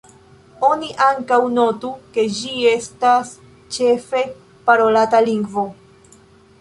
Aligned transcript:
Oni 0.67 0.87
ankaŭ 1.07 1.37
notu, 1.57 1.91
ke 2.15 2.25
ĝi 2.37 2.55
estas 2.71 3.35
ĉefe 3.77 4.23
parolata 4.71 5.25
lingvo. 5.29 5.67